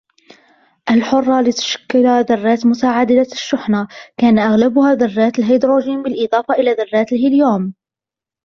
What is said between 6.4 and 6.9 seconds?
إلى